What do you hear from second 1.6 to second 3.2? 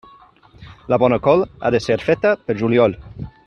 ha de ser feta pel juliol.